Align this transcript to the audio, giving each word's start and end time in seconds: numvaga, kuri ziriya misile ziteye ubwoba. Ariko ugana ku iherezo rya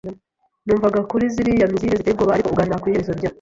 numvaga, 0.65 0.99
kuri 1.09 1.23
ziriya 1.33 1.71
misile 1.71 1.93
ziteye 1.97 2.13
ubwoba. 2.15 2.33
Ariko 2.35 2.49
ugana 2.51 2.79
ku 2.81 2.85
iherezo 2.89 3.11
rya 3.19 3.29